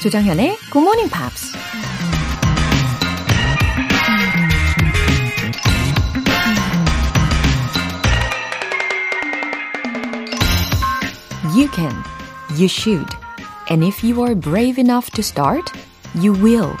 [0.00, 1.52] 조정현의 Good Morning Pops.
[11.54, 11.92] You can,
[12.52, 13.06] you should,
[13.68, 15.70] and if you are brave enough to start,
[16.16, 16.72] you will.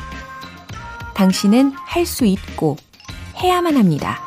[1.12, 2.78] 당신은 할 수 있고
[3.36, 4.18] 해야만 합니다.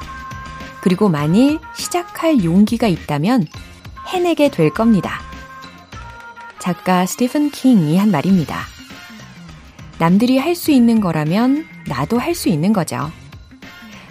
[0.82, 3.48] 그리고 만일 시작할 용기가 있다면
[4.10, 5.20] 해내게 될 겁니다.
[6.60, 8.73] 작가 스티븐 킹이 한 말입니다.
[10.04, 13.10] 남들이 할 수 있는 거라면 나도 할 수 있는 거죠.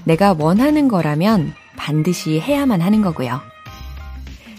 [0.05, 3.43] 내가 원하는 거라면 반드시 해야만 하는 거고요.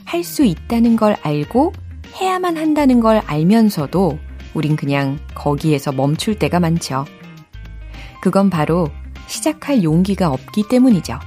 [0.06, 1.74] 할 수 있다는 걸 알고
[2.22, 4.20] 해야만 한다는 걸 알면서도
[4.54, 7.06] 우린 그냥 거기에서 멈출 때가 많죠.
[8.22, 8.90] 그건 바로
[9.26, 11.18] 시작할 용기가 없기 때문이죠.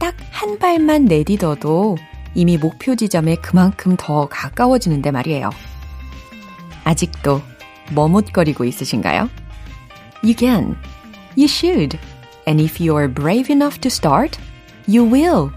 [0.00, 1.96] 딱 한 발만 내딛어도
[2.34, 5.50] 이미 목표 지점에 그만큼 더 가까워지는데 말이에요.
[6.82, 7.42] 아직도
[7.94, 9.28] 머뭇거리고 있으신가요?
[10.22, 10.76] You can.
[11.36, 11.98] You should.
[12.46, 14.38] And if you are brave enough to start,
[14.88, 15.50] you will.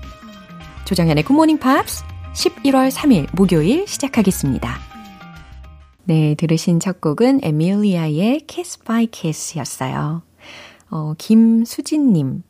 [0.86, 2.03] 조정현의 Good Morning Pops
[2.34, 4.78] 11월 3일 목요일 시작하겠습니다.
[6.03, 10.22] 네, 들으신 첫 곡은 에밀리아의 Kiss by Kiss였어요.
[10.92, 12.44] 어, 김수진님.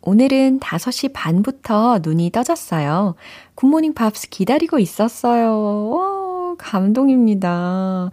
[0.00, 3.14] 오늘은 5시 반부터 눈이 떠졌어요.
[3.54, 5.52] 굿모닝 팝스 기다리고 있었어요.
[5.52, 8.10] 오, 감동입니다.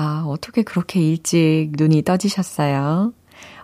[0.00, 3.12] 아, 어떻게 그렇게 일찍 눈이 떠지셨어요?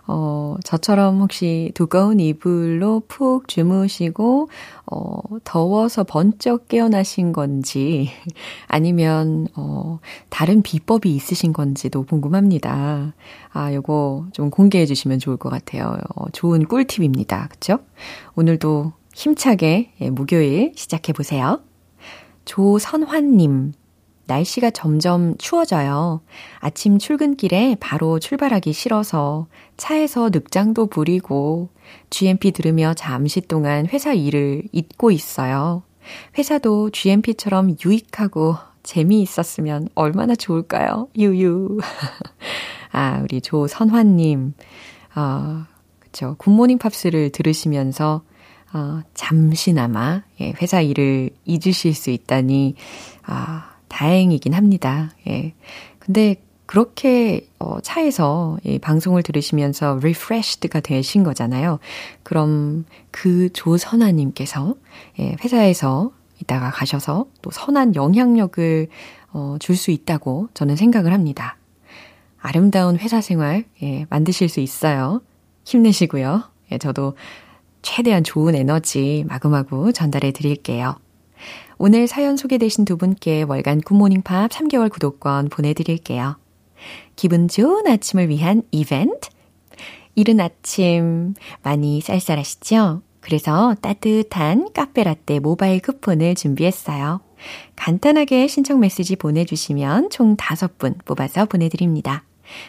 [0.05, 4.49] 어, 저처럼 혹시 두꺼운 이불로 푹 주무시고,
[4.91, 8.09] 어, 더워서 번쩍 깨어나신 건지,
[8.67, 13.13] 아니면, 어, 다른 비법이 있으신 건지도 궁금합니다.
[13.53, 15.97] 아, 요거 좀 공개해 주시면 좋을 것 같아요.
[16.15, 17.47] 어, 좋은 꿀팁입니다.
[17.49, 17.79] 그쵸?
[18.35, 21.61] 오늘도 힘차게 예, 목요일 시작해 보세요.
[22.43, 23.71] 조선환님.
[24.27, 26.21] 날씨가 점점 추워져요.
[26.59, 29.47] 아침 출근길에 바로 출발하기 싫어서
[29.77, 31.69] 차에서 늑장도 부리고
[32.09, 35.83] GMP 들으며 잠시 동안 회사 일을 잊고 있어요.
[36.37, 41.09] 회사도 GMP처럼 유익하고 재미있었으면 얼마나 좋을까요?
[41.17, 41.79] 유유.
[42.91, 44.53] 아, 우리 조선화님.
[45.15, 45.67] 아,
[45.99, 46.35] 그쵸.
[46.37, 48.21] 굿모닝 팝스를 들으시면서
[48.73, 52.75] 어, 잠시나마 예, 회사 일을 잊으실 수 있다니
[53.23, 55.09] 아, 다행이긴 합니다.
[55.27, 55.53] 예.
[55.99, 56.35] 근데
[56.65, 61.79] 그렇게 어, 차에서 이 방송을 들으시면서 refreshed가 되신 거잖아요.
[62.23, 64.75] 그럼 그 조선아님께서
[65.19, 66.11] 예, 회사에서
[66.41, 68.87] 이따가 가셔서 또 선한 영향력을
[69.31, 71.57] 어, 줄 수 있다고 저는 생각을 합니다.
[72.41, 75.21] 아름다운 회사 생활 예, 만드실 수 있어요.
[75.63, 76.43] 힘내시고요.
[76.73, 77.15] 예, 저도
[77.81, 80.97] 최대한 좋은 에너지 마구마구 전달해 드릴게요.
[81.77, 86.37] 오늘 사연 소개되신 두 분께 월간 굿모닝 팝 3개월 구독권 보내드릴게요.
[87.15, 89.29] 기분 좋은 아침을 위한 이벤트?
[90.15, 93.01] 이른 아침 많이 쌀쌀하시죠?
[93.19, 97.21] 그래서 따뜻한 카페라떼 모바일 쿠폰을 준비했어요.
[97.75, 102.23] 간단하게 신청 메시지 보내주시면 총 5분 뽑아서 보내드립니다.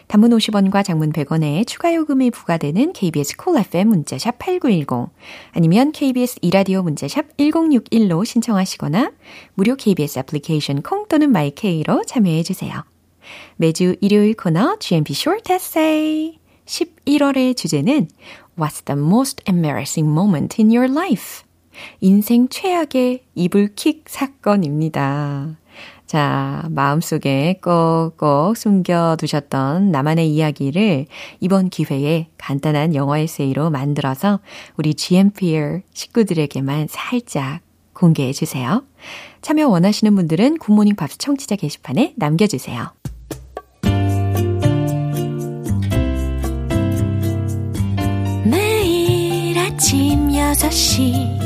[0.06, 5.10] 단문 50원과 장문 100원에 추가 요금이 부과되는 KBS Cool FM 문자샵 8910
[5.52, 9.12] 아니면 KBS 이라디오 문자샵 1061로 신청하시거나
[9.54, 12.84] 무료 KBS 애플리케이션 콩 또는 마이케이로 참여해 주세요.
[13.56, 18.08] 매주 일요일 코너 GMP Short Essay 11월의 주제는
[18.58, 21.44] What's the most embarrassing moment in your life?
[22.00, 25.58] 인생 최악의 이불킥 사건입니다.
[26.06, 31.06] 자, 마음속에 꼭꼭 숨겨두셨던 나만의 이야기를
[31.40, 34.40] 이번 기회에 간단한 영어 에세이로 만들어서
[34.76, 37.60] 우리 GMPR 식구들에게만 살짝
[37.92, 38.84] 공개해 주세요.
[39.40, 42.92] 참여 원하시는 분들은 굿모닝 팝스 청취자 게시판에 남겨주세요.
[48.44, 51.45] 매일 아침 6시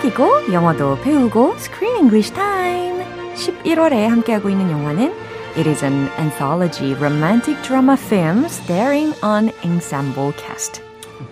[0.00, 3.04] 즐기고 영어도 배우고 Screen English Time
[3.34, 5.12] 11월에 함께하고 있는 영화는
[5.56, 10.82] It is an anthology romantic drama film starring an ensemble cast.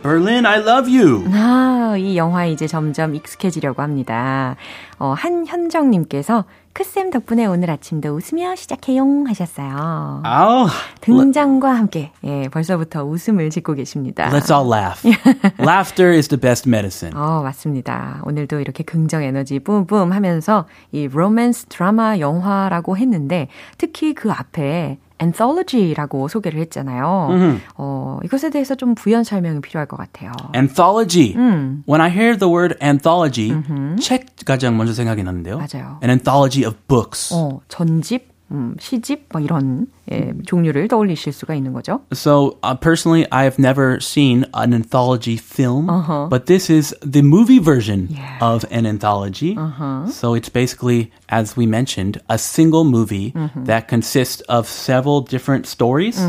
[0.01, 1.25] Berlin, I love you.
[1.33, 4.55] 아, 이 영화 이제 점점 익숙해지려고 합니다.
[4.97, 10.23] 어, 한현정님께서 크쌤 덕분에 오늘 아침도 웃으며 시작해요 하셨어요.
[10.25, 14.29] Oh, 등장과 함께 예, 벌써부터 웃음을 짓고 계십니다.
[14.29, 15.03] let's all laugh.
[15.59, 17.17] Laughter is the best medicine.
[17.17, 18.21] 어, 맞습니다.
[18.25, 26.27] 오늘도 이렇게 긍정 에너지 뿜뿜 하면서 이 로맨스 드라마 영화라고 했는데 특히 그 앞에 anthology라고
[26.27, 27.59] 소개를 했잖아요.
[27.75, 30.31] 어, 이것에 대해서 좀 부연 설명이 필요할 것 같아요.
[30.55, 31.35] Anthology.
[31.35, 31.83] 음.
[31.87, 33.53] When I hear the word anthology,
[33.99, 35.57] 책 가장 먼저 생각이 나는데요.
[35.57, 35.99] 맞아요.
[36.01, 37.33] An anthology of books.
[37.33, 42.02] 어, 전집, 음, 시집, 막 이런 예, 종류를 떠올리실 수가 있는 거죠.
[42.12, 45.86] So uh, personally, I have never seen an anthology film,
[46.28, 48.38] but this is the movie version Yeah.
[48.42, 49.56] of an anthology.
[50.12, 53.32] So it's basically, as we mentioned, a single movie
[53.64, 56.20] that consists of several different stories.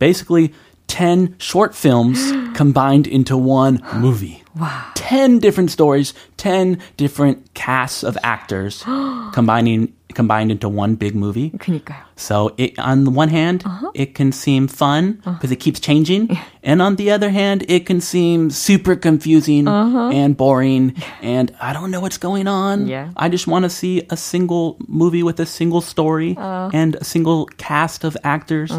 [0.00, 0.52] Basically,
[0.88, 2.18] 10 short films
[2.54, 4.42] combined into one movie.
[4.58, 4.68] Wow.
[4.96, 8.82] 10 different stories, 10 different casts of actors
[9.32, 11.50] combining combined into one big movie.
[11.58, 12.04] 그니까요.
[12.16, 16.82] So it, on the one hand, it can seem fun because it keeps changing, and
[16.82, 22.00] on the other hand, it can seem super confusing and boring, and I don't know
[22.00, 22.86] what's going on.
[22.86, 23.08] Yeah.
[23.16, 27.46] I just want to see a single movie with a single story and a single
[27.56, 28.70] cast of actors.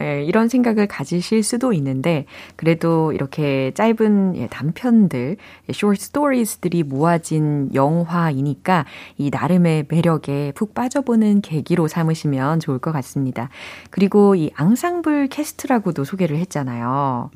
[0.00, 2.26] 예, 이런 생각을 가지실 수도 있는데
[2.56, 5.36] 그래도 이렇게 짧은 예, 단편들,
[5.68, 8.86] 예, short stories들이 모아진 영화이니까
[9.18, 13.49] 이 나름의 매력에 푹 빠져보는 계기로 삼으시면 좋을 것 같습니다.
[13.89, 17.31] 그리고 이 앙상블 캐스트라고도 소개를 했잖아요.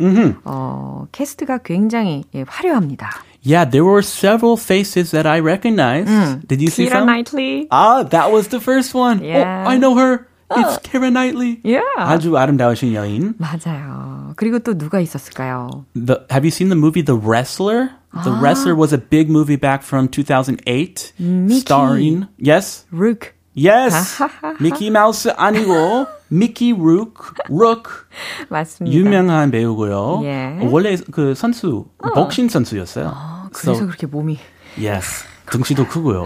[0.46, 3.10] 어, 캐스트가 굉장히 예, 화려합니다.
[3.46, 6.48] Yeah, there were several faces that I recognized.
[6.48, 7.08] Did you see 키라 some?
[7.08, 7.68] 나이틀리.
[7.72, 9.20] Ah, that was the first one.
[9.22, 9.66] Yeah.
[9.66, 10.28] Oh, I know her.
[10.53, 11.61] It's Kira Knightley.
[11.63, 11.85] Yeah.
[11.99, 13.35] 아주 아름다우신 여인.
[13.39, 14.33] 맞아요.
[14.37, 15.85] 그리고 또 누가 있었을까요?
[15.95, 17.91] The, have you seen the movie The Wrestler?
[18.25, 21.61] The Wrestler was a big movie back from 2008, Mickey.
[21.61, 23.35] starring yes, 룩.
[23.55, 24.17] yes,
[24.61, 27.13] 미키 마우스 아니고 미키 룩,
[27.51, 27.87] 룩
[28.49, 28.97] 맞습니다.
[28.97, 30.21] 유명한 배우고요.
[30.25, 30.59] 예.
[30.71, 33.13] 원래 그 선수 복싱 선수였어요.
[33.53, 34.39] 그래서 So, 그렇게 몸이
[34.81, 36.25] yes, 등치도 크고요.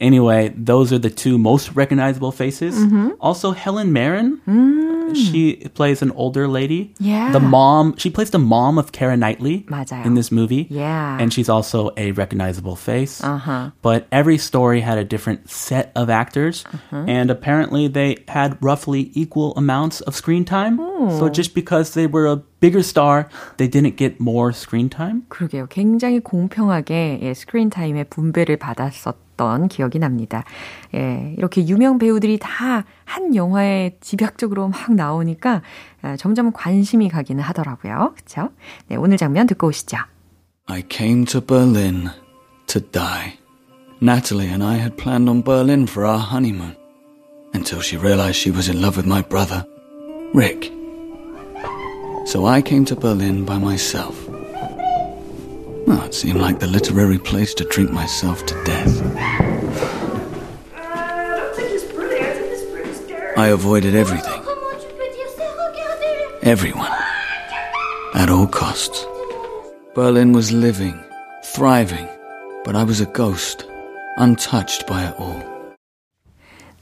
[0.00, 2.76] Anyway, those are the two most recognizable faces.
[3.20, 4.40] Also, Helen Mirren.
[5.14, 6.94] She plays an older lady.
[6.98, 7.30] Yeah.
[7.30, 7.94] The mom.
[7.98, 10.04] She plays the mom of Kara Knightley 맞아요.
[10.04, 10.66] in this movie.
[10.70, 11.18] Yeah.
[11.20, 13.22] And she's also a recognizable face.
[13.22, 13.70] Uh-huh.
[13.82, 16.64] But every story had a different set of actors.
[16.72, 17.04] Uh-huh.
[17.06, 20.78] And apparently they had roughly equal amounts of screen time.
[21.18, 23.28] So just because they were a bigger star,
[23.58, 25.24] they didn't get more screen time.
[25.28, 25.68] 그러게요.
[25.68, 30.43] 굉장히 공평하게 예, 스크린 타임의 분배를 받았었 던 기억이 납니다.
[30.93, 35.63] 예, 이렇게 유명 배우들이 다 한 영화에 집약적으로 막 나오니까
[36.03, 38.13] 아, 점점 관심이 가기는 하더라고요.
[38.15, 38.49] 그렇죠?
[38.87, 39.97] 네, 오늘 장면 듣고 오시죠.
[40.67, 42.09] I came to Berlin
[42.67, 43.39] to die.
[43.99, 46.75] Natalie and I had planned on Berlin for our honeymoon
[47.55, 49.65] until she realized she was in love with my brother,
[50.35, 50.71] Rick.
[52.27, 54.28] So I came to Berlin by myself.
[55.91, 59.01] Oh, it seemed like the literary place to drink myself to death.
[63.35, 64.43] I avoided everything,
[66.43, 66.91] everyone,
[68.13, 69.03] at all costs.
[69.95, 71.03] Berlin was living,
[71.43, 72.07] thriving,
[72.63, 73.65] but I was a ghost,
[74.17, 75.58] untouched by it all.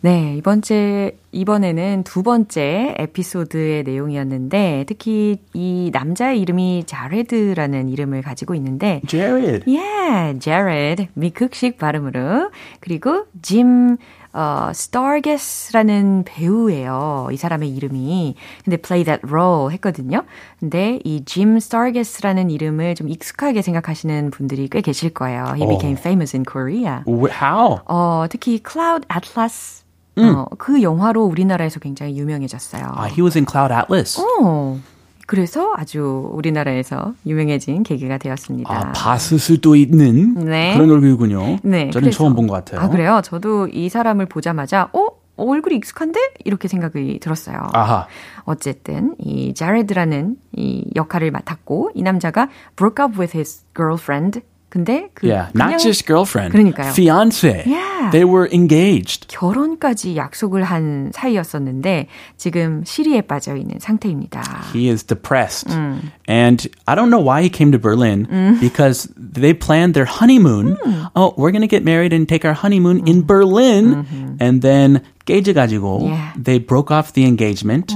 [0.02, 8.54] 네, 이번 째, 이번에는 두 번째 에피소드의 내용이었는데, 특히 이 남자의 이름이 자레드라는 이름을 가지고
[8.56, 9.64] 있는데, Jared.
[9.68, 11.08] Yeah, Jared.
[11.16, 12.52] 미국식 발음으로.
[12.80, 13.98] 그리고 짐
[14.34, 17.30] 어, 스타게스라는 배우예요.
[17.32, 18.36] 이 사람의 이름이.
[18.64, 20.26] 근데 play that role 했거든요.
[20.60, 25.54] 근데 이 짐 스타게스라는 이름을 좀 익숙하게 생각하시는 분들이 꽤 계실 거예요.
[25.56, 27.02] He became famous in Korea.
[27.08, 27.80] How?
[27.88, 29.84] 어, 특히 Cloud Atlas
[30.24, 32.84] 어, 그 영화로 우리나라에서 굉장히 유명해졌어요.
[32.98, 34.20] Uh, he was in Cloud Atlas.
[34.22, 34.80] 어,
[35.26, 38.74] 그래서 아주 우리나라에서 유명해진 계기가 되었습니다.
[38.74, 40.74] 아, 봤을 수도 있는 네.
[40.76, 41.60] 그런 얼굴이군요.
[41.64, 42.80] 네, 저는 그래서- 처음 본 것 같아요.
[42.82, 43.22] 아, 그래요?
[43.24, 45.08] 저도 이 사람을 보자마자, 어?
[45.40, 46.20] 얼굴이 익숙한데?
[46.46, 47.68] 이렇게 생각이 들었어요.
[47.74, 48.08] 아하.
[48.46, 54.42] 어쨌든, 이 자레드라는 이 역할을 맡았고, 이 남자가 broke up with his girlfriend
[54.73, 56.55] 근데 그 yeah, not just girlfriend.
[56.55, 56.95] 그러니까요.
[56.95, 57.63] fiance.
[57.67, 58.09] Yeah.
[58.11, 59.29] They were engaged.
[59.29, 62.07] 결혼까지 약속을 한 사이였었는데
[62.39, 64.43] 지금 시리에 빠져 있는 상태입니다.
[64.75, 65.69] He is depressed.
[65.71, 66.11] 음.
[66.27, 68.61] And I don't know why he came to Berlin 음.
[68.61, 70.79] because they planned their honeymoon.
[70.87, 71.07] 음.
[71.15, 74.07] Oh, we're going to get married and take our honeymoon in Berlin.
[74.41, 76.33] And then 깨져가지고 yeah.
[76.35, 77.93] they broke off the engagement.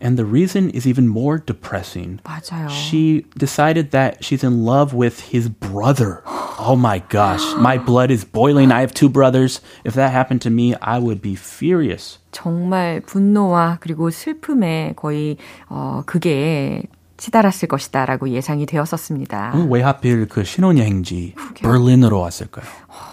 [0.00, 2.20] And the reason is even more depressing.
[2.24, 2.68] 맞아요.
[2.68, 6.22] She decided that she's in love with his brother.
[6.58, 7.42] Oh my gosh.
[7.56, 8.72] My blood is boiling.
[8.72, 9.60] I have two brothers.
[9.84, 12.18] If that happened to me, I would be furious.
[12.32, 15.38] 정말 분노와 그리고 슬픔에 거의
[15.68, 16.82] 어 그게
[17.16, 19.54] 치달았을 것이다라고 예상이 되었었습니다.
[19.70, 21.70] 왜 하필 그 신혼여행지 그러게요.
[21.72, 22.66] berlin으로 왔을까요?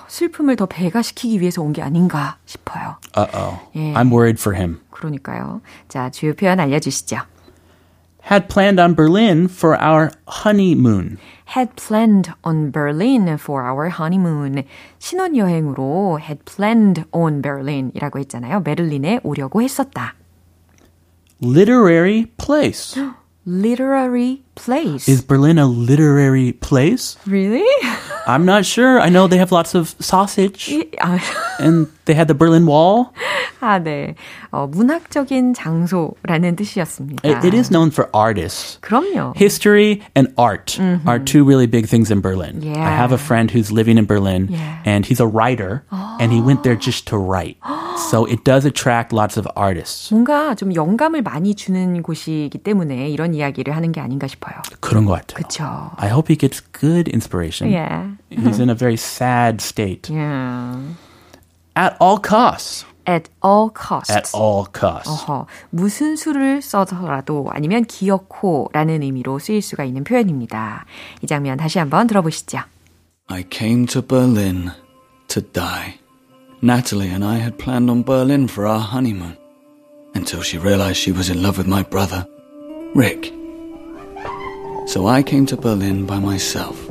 [0.09, 2.97] 슬픔을 더 배가시키기 위해서 온 게 아닌가 싶어요.
[3.17, 3.59] Uh-oh.
[3.77, 3.93] 예.
[3.95, 4.81] I'm worried for him.
[4.91, 5.61] 그러니까요.
[5.89, 7.19] 자, 주요 표현 알려주시죠.
[8.31, 11.17] Had planned on Berlin for our honeymoon.
[11.57, 14.65] Had planned on Berlin for our honeymoon.
[14.99, 18.63] 신혼여행으로 had planned on Berlin이라고 했잖아요.
[18.65, 20.15] 베를린에 오려고 했었다.
[21.43, 23.01] Literary place.
[23.49, 25.09] Literary place.
[25.09, 27.17] Is Berlin a literary place?
[27.27, 27.67] Really?
[28.27, 29.01] I'm not sure.
[29.01, 30.71] I know they have lots of sausage.
[31.59, 33.12] and they had the Berlin Wall.
[33.60, 34.16] 아, 네.
[34.52, 37.28] 어, 문학적인 장소라는 뜻이었습니다.
[37.28, 38.78] It, it is known for artists.
[38.82, 39.34] 그럼요.
[39.38, 41.08] History and art mm-hmm.
[41.08, 42.62] are two really big things in Berlin.
[42.62, 42.84] Yeah.
[42.84, 44.84] I have a friend who's living in Berlin yeah.
[44.86, 46.18] and he's a writer oh.
[46.20, 47.56] and he went there just to write.
[48.12, 50.12] so it does attract lots of artists.
[50.12, 54.56] 뭔가 좀 영감을 많이 주는 곳이기 때문에 이런 이야기를 하는 게 아닌가 싶어요.
[54.82, 55.36] 그런 것 같아요.
[55.38, 55.92] 그렇죠.
[55.98, 57.72] I hope he gets good inspiration.
[57.72, 58.12] Yeah.
[58.30, 60.10] He's in a very sad state.
[60.12, 60.76] Yeah.
[61.78, 62.86] At all costs.
[63.06, 64.12] at all costs.
[64.16, 65.10] at all costs.
[65.10, 70.86] 어허, 무슨 수를 써서라도 아니면 기어코라는 의미로 쓰일 수가 있는 표현입니다.
[71.22, 72.60] 이 장면 다시 한번 들어보시죠.
[73.28, 74.72] I came to Berlin
[75.28, 76.00] to die.
[76.62, 79.36] Natalie and I had planned on Berlin for our honeymoon
[80.16, 82.26] until she realized she was in love with my brother,
[82.96, 83.34] Rick.
[84.88, 86.87] So I came to Berlin by myself.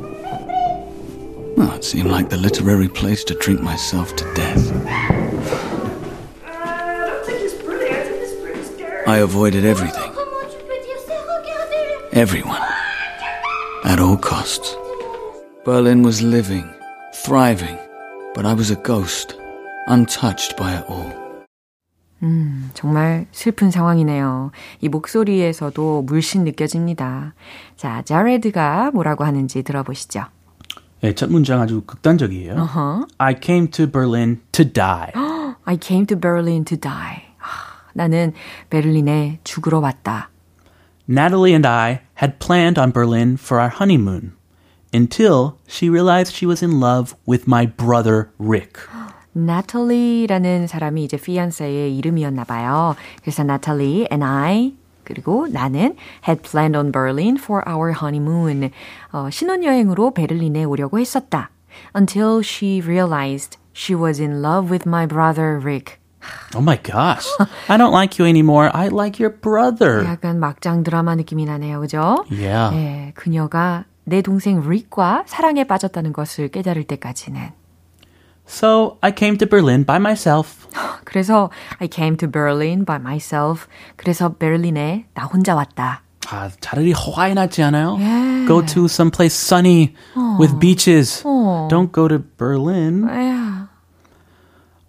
[1.57, 4.71] Well, it seemed like the literary place to drink myself to death.
[9.07, 10.11] I avoided everything.
[12.13, 12.61] Everyone.
[13.83, 14.75] At all costs.
[15.65, 16.69] Berlin was living,
[17.25, 17.79] thriving,
[18.35, 19.35] but I was a ghost,
[19.87, 21.11] untouched by it all.
[22.21, 24.51] 음, 정말 슬픈 상황이네요.
[24.81, 27.33] 이 목소리에서도 물씬 느껴집니다.
[27.75, 30.25] 자, 자레드가 뭐라고 하는지 들어보시죠.
[31.00, 32.54] 네, 첫 문장 아주 극단적이에요.
[32.54, 33.06] Uh-huh.
[33.18, 35.12] I came to Berlin to die.
[35.64, 37.22] I came to Berlin to die.
[37.94, 38.32] 나는
[38.70, 40.30] 베를린에 죽으러 왔다.
[41.08, 44.32] Natalie and I had planned on Berlin for our honeymoon
[44.94, 48.80] until she realized she was in love with my brother Rick.
[49.34, 52.94] 나탈리라는 사람이 이제 fiance의 이름이었나 봐요.
[53.22, 54.75] 그래서 Natalie and I
[55.07, 55.95] 그리고 나는
[56.27, 58.71] had planned on Berlin for our honeymoon.
[59.13, 61.49] 어, 신혼여행으로 베를린에 오려고 했었다.
[61.95, 65.99] Until she realized she was in love with my brother Rick.
[66.55, 67.25] Oh my gosh.
[67.69, 68.69] I don't like you anymore.
[68.73, 70.03] I like your brother.
[70.03, 71.79] 약간 막장 드라마 느낌이 나네요.
[71.79, 72.25] 그죠?
[72.29, 72.75] Yeah.
[72.75, 77.51] 네, 그녀가 내 동생 릭과 사랑에 빠졌다는 것을 깨달을 때까지는.
[78.46, 80.68] So I came to Berlin by myself.
[81.04, 83.66] 그래서 I came to Berlin by myself.
[83.96, 86.02] 그래서 베를린에 나 혼자 왔다.
[86.30, 87.96] 아, 차라리 하와이 낫지 않아요?
[87.99, 88.46] Yeah.
[88.46, 90.38] Go to some place sunny 어.
[90.38, 91.22] with beaches.
[91.25, 91.68] 어.
[91.70, 93.04] Don't go to Berlin.
[93.08, 93.66] Yeah.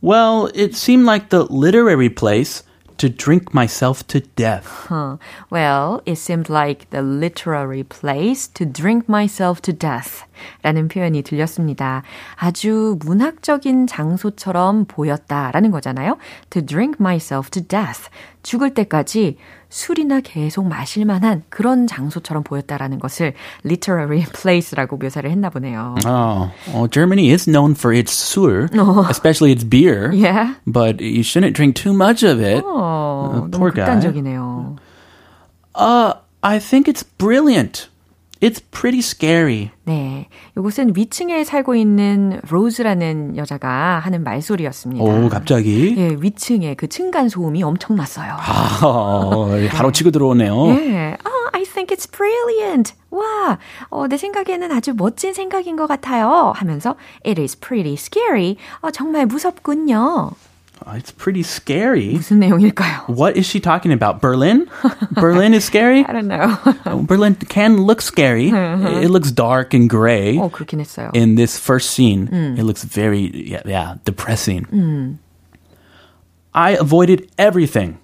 [0.01, 2.63] Well, it seemed like the literary place
[2.97, 4.67] to drink myself to death.
[4.87, 5.17] Huh.
[5.49, 10.23] Well, it seemed like the literary place to drink myself to death.
[10.61, 12.03] 라는 표현이 들렸습니다.
[12.35, 16.17] 아주 문학적인 장소처럼 보였다라는 거잖아요.
[16.49, 18.09] To drink myself to death.
[18.43, 19.37] 죽을 때까지
[19.69, 23.33] 술이나 계속 마실 만한 그런 장소처럼 보였다라는 것을
[23.65, 25.95] literary place라고 묘사를 했나 보네요.
[26.05, 28.67] Oh, well, Germany is known for its sur,
[29.09, 30.11] especially its beer.
[30.13, 30.55] Yeah.
[30.67, 32.63] But you shouldn't drink too much of it.
[32.63, 33.85] 어, uh, 너무 poor guy.
[33.85, 34.75] 극단적이네요.
[35.73, 37.87] Uh, I think it's brilliant.
[38.40, 39.70] It's pretty scary.
[39.84, 40.28] 네.
[40.56, 45.02] 이곳은 위층에 살고 있는 로즈라는 여자가 하는 말소리였습니다.
[45.02, 45.94] 오, 갑자기?
[45.98, 48.36] 예, 위층에 그 층간 소음이 엄청 났어요.
[48.38, 50.68] 아, 바로 치고 들어오네요.
[50.68, 51.16] 예.
[51.26, 52.94] Oh, I think it's brilliant.
[53.10, 53.58] 와,
[53.90, 56.52] 어, 내 생각에는 아주 멋진 생각인 것 같아요.
[56.54, 56.94] 하면서
[57.26, 58.56] It is pretty scary.
[58.80, 60.30] 어, 정말 무섭군요.
[60.87, 62.13] it's pretty scary.
[62.13, 63.07] 무슨 내용일까요?
[63.07, 64.21] What is she talking about?
[64.21, 64.67] Berlin?
[65.11, 66.05] Berlin is scary?
[66.05, 66.57] I don't know.
[67.07, 68.49] Berlin can look scary.
[68.49, 70.37] it looks dark and gray.
[70.37, 71.11] 어, 그렇긴 했어요.
[71.13, 75.19] In this first scene, it looks very yeah, yeah depressing.
[76.53, 77.97] I avoided everything.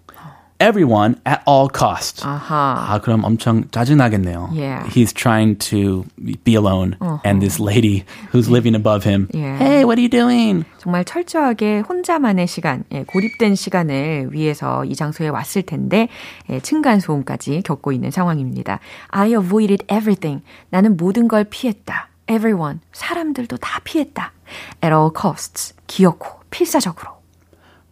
[0.59, 2.21] everyone at all costs.
[2.23, 2.85] 아하.
[2.89, 4.49] 아, 그럼 엄청 짜증나겠네요.
[4.53, 4.87] Yeah.
[4.87, 6.05] He's trying to
[6.43, 7.19] be alone uh-huh.
[7.23, 9.29] and this lady who's living above him.
[9.33, 9.57] Yeah.
[9.84, 10.64] What are you doing?
[10.78, 16.08] 정말 철저하게 혼자만의 시간, 예, 고립된 시간을 위해서 이 장소에 왔을 텐데
[16.48, 18.80] 예, 층간 소음까지 겪고 있는 상황입니다.
[19.08, 20.42] I avoided everything.
[20.70, 22.08] 나는 모든 걸 피했다.
[22.30, 22.80] Everyone.
[22.92, 24.32] 사람들도 다 피했다.
[24.82, 25.74] At all costs.
[25.86, 27.10] 기어코, 필사적으로.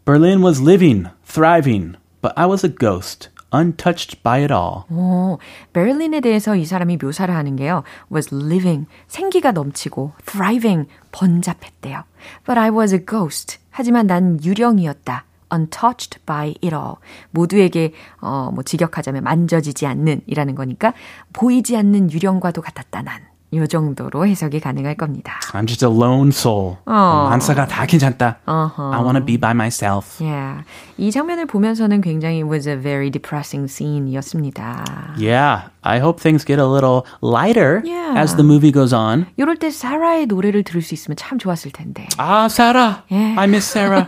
[0.05, 3.32] Berlin was living, thriving, but I was a ghost.
[3.53, 4.85] Untouched by it all.
[4.91, 5.39] 오,
[5.73, 7.83] 베를린에 대해서 이 사람이 묘사를 하는 게요.
[8.13, 12.05] was living, 생기가 넘치고 thriving, 번잡했대요.
[12.45, 13.59] But I was a ghost.
[13.71, 15.25] 하지만 난 유령이었다.
[15.53, 16.95] untouched by it all.
[17.31, 20.95] 모두에게 어, 뭐 직역하자면 만져지지 않는 이라는 거니까
[21.33, 23.32] 보이지 않는 유령과도 같았다 난.
[23.55, 25.39] 요 정도로 해석이 가능할 겁니다.
[25.53, 26.77] I'm just a lone soul.
[26.87, 27.29] 어.
[27.29, 28.39] 만사가 다 괜찮다.
[28.47, 28.95] Uh-huh.
[28.95, 30.23] I want to be by myself.
[30.25, 30.65] Yeah.
[30.97, 35.17] 이 장면을 보면서는 굉장히 was a very depressing scene이었습니다.
[35.19, 35.69] Yeah.
[35.85, 38.17] I hope things get a little lighter Yeah.
[38.17, 39.27] as the movie goes on.
[39.37, 42.07] 이럴 때 사라의 노래를 들을 수 있으면 참 좋았을 텐데.
[42.19, 43.03] Ah, Sarah.
[43.11, 43.37] Yeah.
[43.39, 44.07] I miss Sarah.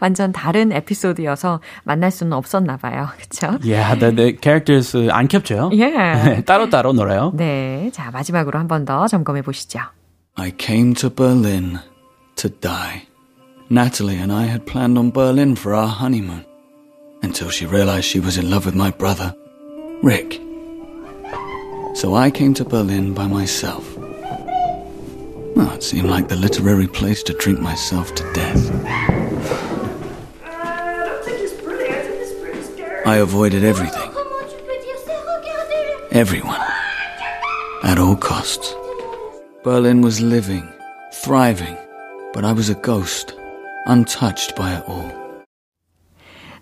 [0.00, 3.08] 완전 다른 에피소드여서 만날 수는 없었나 봐요.
[3.16, 3.58] 그렇죠?
[3.62, 5.70] yeah, the, the characters uh, 안 겹쳐요.
[5.72, 6.42] Yeah.
[6.44, 7.32] 따로따로 놀아요.
[7.36, 7.90] 네.
[7.92, 9.79] 자, 마지막으로 한번 더 점검해 보시죠.
[10.35, 11.79] I came to Berlin
[12.35, 13.07] to die.
[13.69, 16.45] Natalie and I had planned on Berlin for our honeymoon
[17.21, 19.33] until she realized she was in love with my brother,
[20.01, 20.39] Rick.
[21.95, 23.83] So I came to Berlin by myself.
[25.55, 28.71] Well, it seemed like the literary place to drink myself to death.
[33.05, 34.11] I avoided everything,
[36.11, 36.61] everyone,
[37.82, 38.74] at all costs.
[39.62, 40.68] Berlin was living,
[41.12, 41.76] thriving,
[42.32, 43.34] but I was a ghost,
[43.86, 45.21] untouched by it all.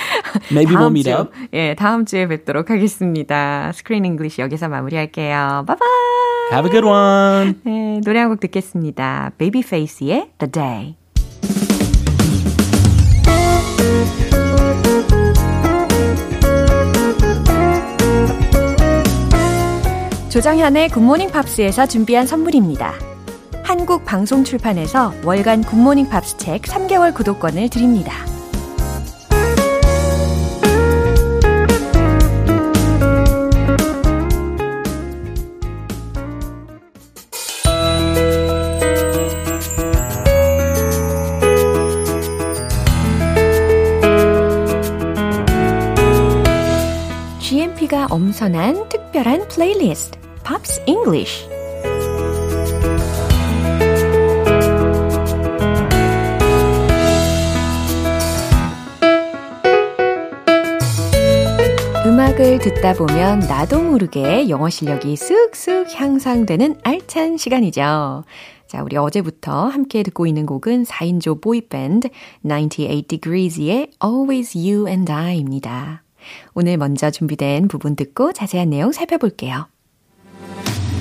[0.51, 1.31] Maybe we'll meet 주, up.
[1.53, 3.71] 예, 다음 주에 뵙도록 하겠습니다.
[3.73, 5.63] 스크린 잉글리시 여기서 마무리할게요.
[5.65, 6.34] 바이바이.
[6.51, 7.59] Have a good one.
[7.63, 9.31] 네, 노래 한 곡 듣겠습니다.
[9.37, 10.95] 베이비페이스의 The Day.
[20.29, 22.93] 조정현의 굿모닝 팝스에서 준비한 선물입니다.
[23.63, 28.11] 한국 방송 출판에서 월간 굿모닝 팝스 책 3개월 구독권을 드립니다.
[48.15, 51.49] 엄선한 특별한 플레이리스트 Pops English
[62.05, 68.23] 음악을 듣다 보면 나도 모르게 영어 실력이 쑥쑥 향상되는 알찬 시간이죠.
[68.67, 72.07] 자, 우리 어제부터 함께 듣고 있는 곡은 4인조 보이밴드
[72.43, 76.04] 98 Degrees의 Always You and I입니다.
[76.53, 79.67] 오늘 먼저 준비된 부분 듣고 자세한 내용 살펴볼게요.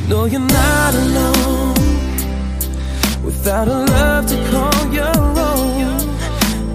[0.08, 1.74] No, you're not alone.
[3.24, 5.98] Without a love to call your own.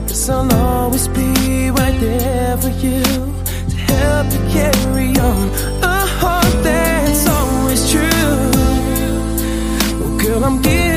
[0.07, 3.03] Guess I'll always be right there for you.
[3.69, 5.49] To help you carry on.
[5.83, 8.51] A heart that's always true.
[9.99, 10.88] Well, girl, I'm giving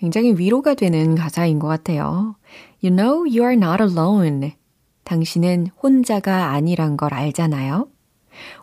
[0.00, 2.34] 굉장히 위로가 되는 가사인 것 같아요.
[2.82, 4.52] You know you are not alone.
[5.04, 7.86] 당신은 혼자가 아니란 걸 알잖아요.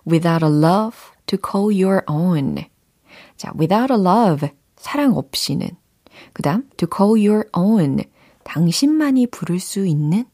[0.08, 0.98] Without a love
[1.28, 2.56] to call your own.
[3.36, 5.70] 자, without a love, 사랑 없이는.
[6.34, 8.00] 그 다음, to call your own,
[8.44, 10.26] 당신만이 부를 수 있는?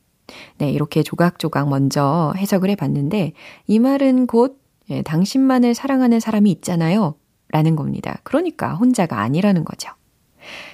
[0.57, 3.33] 네, 이렇게 조각조각 먼저 해석을 해 봤는데,
[3.67, 4.57] 이 말은 곧,
[4.89, 7.15] 예, 당신만을 사랑하는 사람이 있잖아요.
[7.49, 8.19] 라는 겁니다.
[8.23, 9.91] 그러니까 혼자가 아니라는 거죠.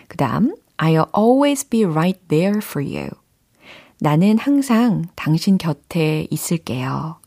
[0.10, 3.10] 그 다음, I'll always be right there for you.
[4.02, 7.20] 나는 항상 당신 곁에 있을게요.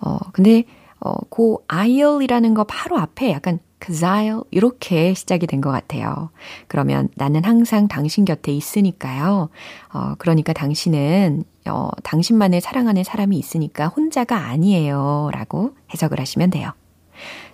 [0.00, 0.64] 어, 근데,
[1.00, 6.30] 어, 그 I'll이라는 거 바로 앞에 약간 cause I'll 이렇게 시작이 된 것 같아요.
[6.68, 9.48] 그러면 나는 항상 당신 곁에 있으니까요.
[9.92, 15.30] 어, 그러니까 당신은 어, 당신만을 사랑하는 사람이 있으니까 혼자가 아니에요.
[15.32, 16.72] 라고 해석을 하시면 돼요.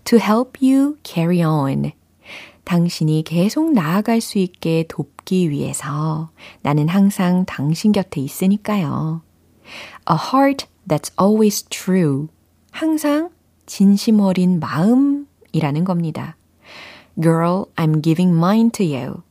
[0.04, 1.92] To help you carry on.
[2.66, 6.30] 당신이 계속 나아갈 수 있게 돕기 위해서
[6.62, 9.22] 나는 항상 당신 곁에 있으니까요.
[10.10, 12.26] A heart that's always true.
[12.72, 13.30] 항상
[13.66, 16.36] 진심 어린 마음이라는 겁니다.
[17.22, 19.22] Girl, I'm giving mine to you.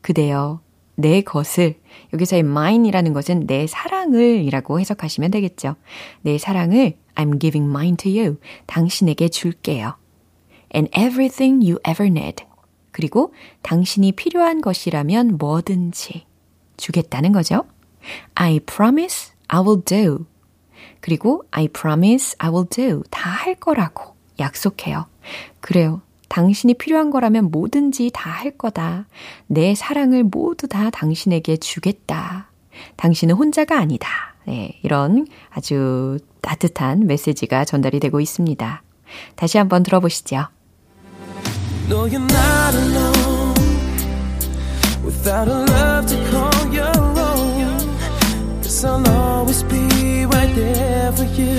[0.00, 0.60] 그대여,
[0.94, 1.76] 내 것을,
[2.14, 5.74] 여기서의 mine이라는 것은 내 사랑을 이라고 해석하시면 되겠죠.
[6.22, 8.36] 내 사랑을 I'm giving mine to you.
[8.66, 9.96] 당신에게 줄게요.
[10.72, 12.44] And everything you ever need.
[13.00, 13.32] 그리고
[13.62, 16.26] 당신이 필요한 것이라면 뭐든지
[16.76, 17.64] 주겠다는 거죠.
[18.34, 20.26] I promise I will do.
[21.00, 23.02] 그리고 I promise I will do.
[23.10, 25.06] 다 할 거라고 약속해요.
[25.60, 26.02] 그래요.
[26.28, 29.06] 당신이 필요한 거라면 뭐든지 다 할 거다.
[29.46, 32.50] 내 사랑을 모두 다 당신에게 주겠다.
[32.96, 34.08] 당신은 혼자가 아니다.
[34.46, 38.82] 네, 이런 아주 따뜻한 메시지가 전달이 되고 있습니다.
[39.36, 40.48] 다시 한번 들어보시죠.
[41.90, 43.54] No, you're not alone.
[45.02, 48.62] Without a love to call your own.
[48.62, 51.58] Guess I'll always be right there for you.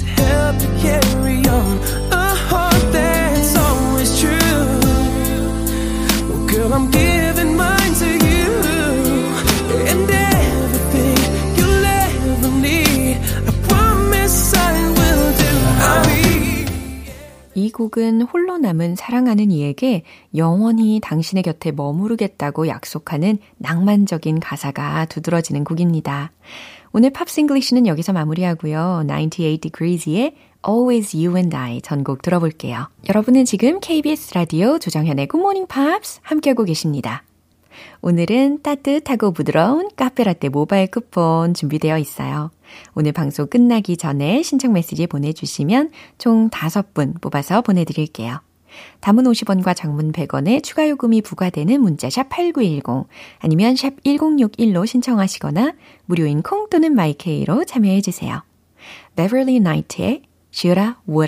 [0.00, 2.03] To help you carry on.
[17.64, 20.02] 이 곡은 홀로 남은 사랑하는 이에게
[20.36, 26.30] 영원히 당신의 곁에 머무르겠다고 약속하는 낭만적인 가사가 두드러지는 곡입니다.
[26.92, 29.04] 오늘 Pops English는 여기서 마무리하고요.
[29.08, 30.34] 98 Degrees의
[30.68, 32.88] Always You and I 전곡 들어볼게요.
[33.08, 37.22] 여러분은 지금 KBS 라디오 조정현의 Good Morning Pops 함께하고 계십니다.
[38.02, 42.50] 오늘은 따뜻하고 부드러운 카페라떼 모바일 쿠폰 준비되어 있어요.
[42.94, 48.40] 오늘 방송 끝나기 전에 신청 메시지 보내주시면 총 5분 뽑아서 보내드릴게요.
[49.00, 55.74] 단문 50원과 장문 100원의 추가 요금이 부과되는 문자샵 8910 아니면 샵 1061로 신청하시거나
[56.06, 58.42] 무료인 콩 또는 마이케이로 참여해 주세요.
[59.16, 61.24] Beverly Knight의 Shoulda Wou-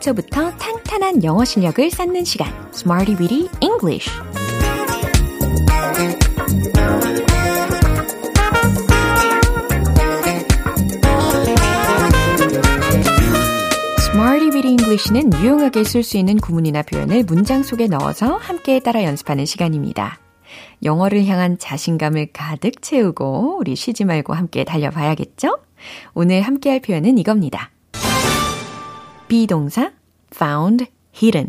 [0.00, 4.10] 기초부터 탄탄한 영어 실력을 쌓는 시간 Smarty Weedy English
[14.62, 20.18] English는 유용하게 쓸 수 있는 구문이나 표현을 문장 속에 넣어서 함께 따라 연습하는 시간입니다.
[20.84, 25.58] 영어를 향한 자신감을 가득 채우고 우리 쉬지 말고 함께 달려봐야겠죠?
[26.14, 27.70] 오늘 함께 할 표현은 이겁니다.
[29.30, 29.92] 비동사
[30.34, 31.48] found hidden.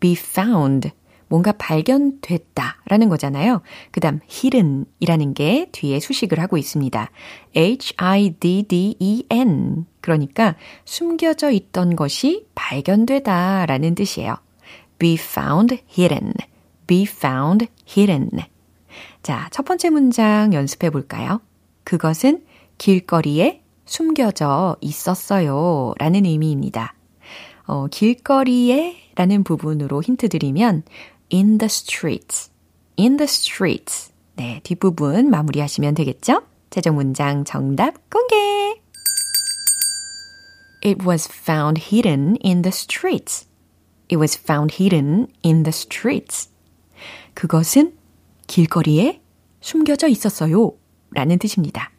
[0.00, 0.90] be found.
[1.28, 3.62] 뭔가 발견됐다 라는 거잖아요.
[3.92, 7.08] 그 다음 hidden 이라는 게 뒤에 수식을 하고 있습니다.
[7.54, 8.26] h-i-d-d-e-n.
[10.00, 14.34] 그러니까 숨겨져 있던 것이 발견되다 라는 뜻이에요.
[14.98, 16.32] be found hidden.
[16.88, 18.30] be found hidden.
[19.22, 21.40] 자, 첫 번째 문장 연습해 볼까요?
[21.84, 22.44] 그것은
[22.78, 25.94] 길거리에 숨겨져 있었어요.
[25.98, 26.94] 라는 의미입니다.
[27.64, 30.84] 어, 길거리에 라는 부분으로 힌트 드리면
[31.32, 32.52] in the streets,
[32.96, 34.12] in the streets.
[34.36, 36.42] 네, 뒷부분 마무리하시면 되겠죠?
[36.70, 38.80] 최종 문장 정답 공개!
[40.84, 43.48] It was found hidden in the streets.
[44.08, 46.48] It was found hidden in the streets.
[47.34, 47.94] 그것은
[48.46, 49.20] 길거리에
[49.60, 50.74] 숨겨져 있었어요.
[51.10, 51.90] 라는 뜻입니다.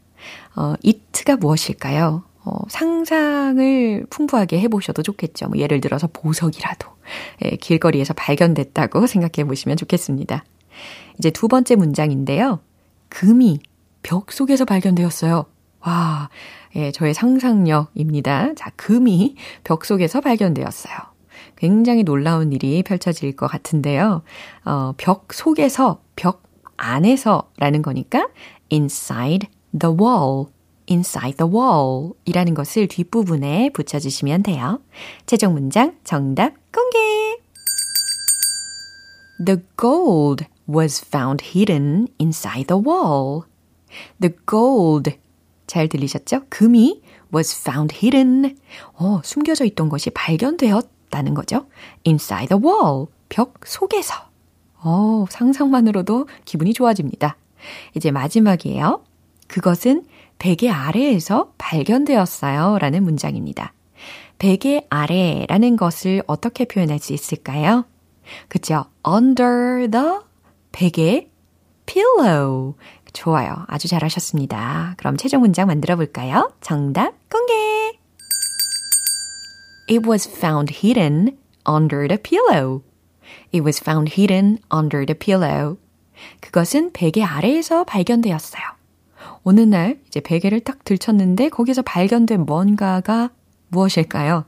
[0.55, 2.23] 어, it가 무엇일까요?
[2.43, 5.49] 어, 상상을 풍부하게 해보셔도 좋겠죠.
[5.49, 6.89] 뭐 예를 들어서 보석이라도
[7.45, 10.43] 예, 길거리에서 발견됐다고 생각해 보시면 좋겠습니다.
[11.19, 12.59] 이제 두 번째 문장인데요.
[13.09, 13.59] 금이
[14.03, 15.45] 벽 속에서 발견되었어요.
[15.81, 16.29] 와,
[16.75, 18.55] 예, 저의 상상력입니다.
[18.55, 20.95] 자, 금이 벽 속에서 발견되었어요.
[21.55, 24.23] 굉장히 놀라운 일이 펼쳐질 것 같은데요.
[24.65, 26.43] 어, 벽 속에서, 벽
[26.77, 28.29] 안에서 라는 거니까
[28.71, 30.47] inside the wall,
[30.89, 34.79] inside the wall 이라는 것을 뒷부분에 붙여주시면 돼요.
[35.25, 37.37] 최종 문장 정답 공개!
[39.43, 43.43] The gold was found hidden inside the wall.
[44.19, 45.17] The gold.
[45.67, 46.43] 잘 들리셨죠?
[46.49, 47.01] 금이
[47.33, 48.57] was found hidden.
[48.93, 51.65] 어, 숨겨져 있던 것이 발견되었다는 거죠.
[52.05, 53.07] inside the wall.
[53.29, 54.13] 벽 속에서.
[54.83, 57.37] 어, 상상만으로도 기분이 좋아집니다.
[57.95, 59.03] 이제 마지막이에요.
[59.51, 60.05] 그것은
[60.39, 62.77] 베개 아래에서 발견되었어요.
[62.79, 63.73] 라는 문장입니다.
[64.39, 67.83] 베개 아래라는 것을 어떻게 표현할 수 있을까요?
[68.47, 68.85] 그죠?
[69.05, 70.19] under the
[70.71, 71.29] 베개
[71.85, 72.75] pillow.
[73.11, 73.65] 좋아요.
[73.67, 74.95] 아주 잘하셨습니다.
[74.97, 76.53] 그럼 최종 문장 만들어 볼까요?
[76.61, 77.99] 정답 공개!
[79.89, 81.37] It was found hidden
[81.67, 82.83] under the pillow.
[83.53, 85.77] It was found hidden under the pillow.
[86.39, 88.80] 그것은 베개 아래에서 발견되었어요.
[89.43, 93.29] 어느 날 이제 베개를 딱 들쳤는데 거기서 발견된 뭔가가
[93.69, 94.45] 무엇일까요?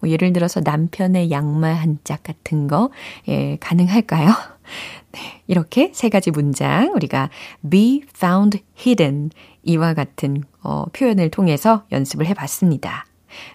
[0.00, 2.90] 뭐 예를 들어서 남편의 양말 한 짝 같은 거,
[3.28, 4.28] 예, 가능할까요?
[5.12, 7.30] 네, 이렇게 세 가지 문장 우리가
[7.68, 9.30] be found hidden
[9.64, 13.06] 이와 같은 어, 표현을 통해서 연습을 해봤습니다.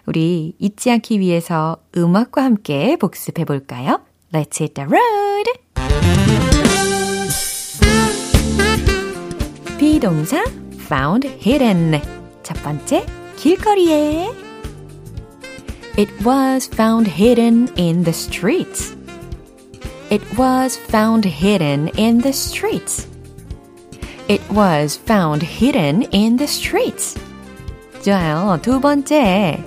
[0.06, 4.00] 우리 잊지 않기 위해서 음악과 함께 복습해 볼까요?
[4.32, 6.54] Let's hit the road!
[9.78, 10.44] 비동사
[10.87, 12.01] found hidden
[12.43, 13.05] 첫 번째
[13.37, 14.29] 길거리에
[15.97, 18.95] It was found hidden in the streets.
[20.09, 23.07] It was found hidden in the streets.
[24.29, 27.19] It was found hidden in the streets.
[28.01, 28.59] 좋아요.
[28.61, 29.61] 두 번째.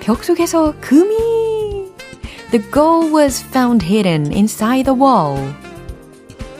[0.00, 1.92] 벽 속에서 금이.
[2.50, 5.36] The gold was found hidden inside the wall.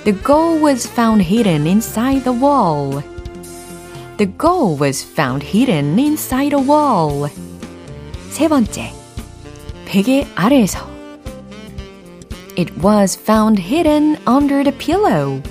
[0.04, 3.02] The gold was found hidden inside the wall.
[4.18, 7.28] The gold was found hidden inside a wall.
[8.30, 8.92] 세 번째.
[9.87, 10.94] 베개 아래에서
[12.56, 15.42] It was found hidden under the pillow.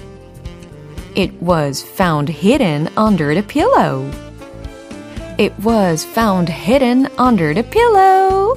[1.15, 4.09] It was found hidden under the pillow.
[5.37, 8.55] It was found hidden under the pillow.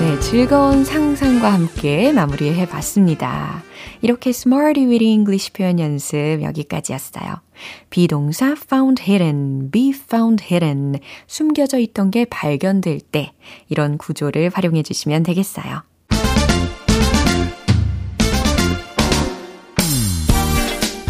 [0.00, 3.62] 네, 즐거운 상상과 함께 마무리해 봤습니다.
[4.01, 7.41] 이렇게 Smarty with English 표현 연습 여기까지였어요.
[7.89, 13.33] 비동사 found hidden, be found hidden, 숨겨져 있던 게 발견될 때
[13.67, 15.83] 이런 구조를 활용해 주시면 되겠어요.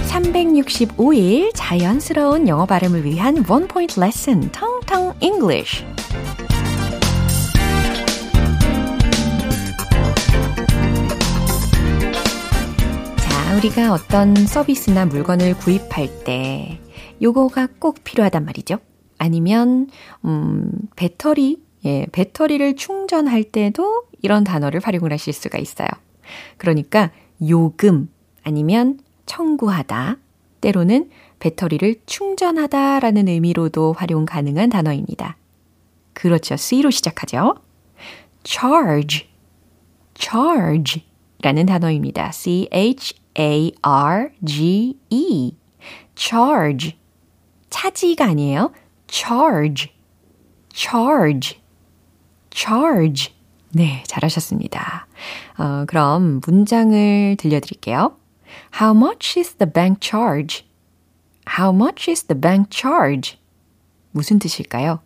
[0.08, 5.86] (365일) 자연스러운 영어 발음을 위한 원 포인트 레슨 텅텅 English
[13.60, 16.80] 우리가 어떤 서비스나 물건을 구입할 때
[17.22, 18.78] 요거가 꼭 필요하단 말이죠.
[19.18, 19.90] 아니면
[20.24, 25.90] 음, 배터리, 예, 배터리를 충전할 때도 이런 단어를 활용을 하실 수가 있어요.
[26.56, 27.12] 그러니까
[27.50, 28.10] 요금
[28.44, 30.16] 아니면 청구하다,
[30.62, 35.36] 때로는 배터리를 충전하다라는 의미로도 활용 가능한 단어입니다.
[36.14, 36.56] 그렇죠.
[36.56, 37.56] C로 시작하죠.
[38.46, 39.28] charge,
[40.18, 41.04] charge
[41.42, 42.32] 라는 단어입니다.
[42.32, 43.19] C-H A-R-G-E.
[46.16, 46.98] Charge.
[47.70, 48.74] 차지가 아니에요.
[49.08, 49.94] charge.
[50.74, 51.62] charge.
[52.52, 53.34] charge.
[53.72, 55.08] 네, 잘하셨습니다.
[55.58, 58.18] 어, 그럼 문장을 들려드릴게요.
[58.82, 60.66] How much is the bank charge?
[61.58, 63.38] How much is the bank charge?
[64.12, 65.00] 무슨 뜻일까요?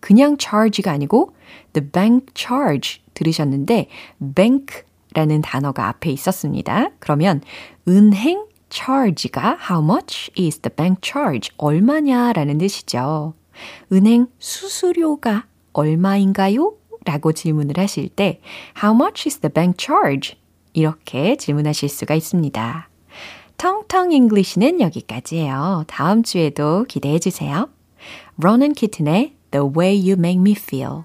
[0.00, 1.34] 그냥 charge가 아니고
[1.72, 3.88] the bank charge 들으셨는데
[4.34, 4.82] bank
[5.14, 6.90] 라는 단어가 앞에 있었습니다.
[6.98, 7.40] 그러면
[7.88, 11.50] 은행 charge가 how much is the bank charge?
[11.58, 13.34] 얼마냐 라는 뜻이죠.
[13.92, 16.74] 은행 수수료가 얼마인가요?
[17.04, 18.40] 라고 질문을 하실 때
[18.82, 20.36] how much is the bank charge?
[20.72, 22.88] 이렇게 질문하실 수가 있습니다.
[23.58, 25.84] 텅텅 English는 여기까지예요.
[25.86, 27.68] 다음 주에도 기대해 주세요.
[28.38, 31.04] 로넌 키튼의 The Way You Make Me Feel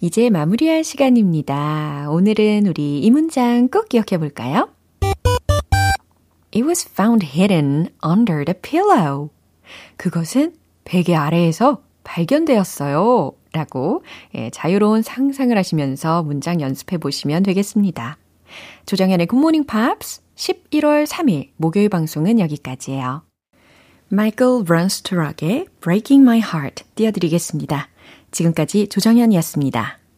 [0.00, 2.06] 이제 마무리할 시간입니다.
[2.08, 4.68] 오늘은 우리 이 문장 꼭 기억해 볼까요?
[6.54, 9.30] It was found hidden under the pillow.
[9.96, 13.32] 그것은 베개 아래에서 발견되었어요.
[13.52, 14.04] 라고
[14.36, 18.18] 예, 자유로운 상상을 하시면서 문장 연습해 보시면 되겠습니다.
[18.86, 23.22] 조정현의 굿모닝 팝스 11월 3일 목요일 방송은 여기까지예요.
[24.10, 27.88] 마이클 브런스트락의 Breaking My Heart 띄워드리겠습니다.
[28.30, 29.98] 지금까지 조정현이었습니다.